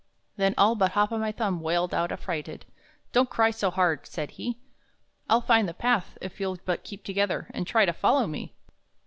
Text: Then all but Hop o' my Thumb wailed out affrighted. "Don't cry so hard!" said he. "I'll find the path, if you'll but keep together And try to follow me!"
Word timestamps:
Then 0.35 0.55
all 0.57 0.73
but 0.73 0.93
Hop 0.93 1.11
o' 1.11 1.19
my 1.19 1.31
Thumb 1.31 1.61
wailed 1.61 1.93
out 1.93 2.11
affrighted. 2.11 2.65
"Don't 3.11 3.29
cry 3.29 3.51
so 3.51 3.69
hard!" 3.69 4.07
said 4.07 4.31
he. 4.31 4.57
"I'll 5.29 5.41
find 5.41 5.69
the 5.69 5.75
path, 5.75 6.17
if 6.21 6.39
you'll 6.39 6.57
but 6.65 6.83
keep 6.83 7.03
together 7.03 7.45
And 7.53 7.67
try 7.67 7.85
to 7.85 7.93
follow 7.93 8.25
me!" 8.25 8.51